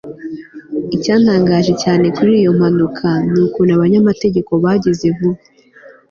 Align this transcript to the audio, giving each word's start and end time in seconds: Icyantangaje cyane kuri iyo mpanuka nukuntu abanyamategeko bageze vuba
Icyantangaje 0.95 1.71
cyane 1.83 2.05
kuri 2.15 2.31
iyo 2.39 2.51
mpanuka 2.57 3.07
nukuntu 3.31 3.71
abanyamategeko 3.73 4.51
bageze 4.63 5.05
vuba 5.17 5.41